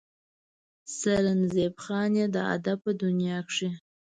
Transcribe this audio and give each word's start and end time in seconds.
سرنزېب 0.97 1.73
خان 1.83 2.11
چې 2.17 2.25
د 2.35 2.37
ادب 2.55 2.77
پۀ 2.83 2.91
دنيا 3.03 3.37
کښې 3.47 3.69